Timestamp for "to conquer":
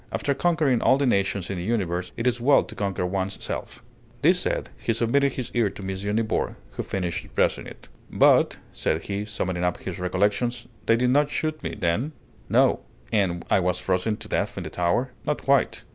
2.63-3.05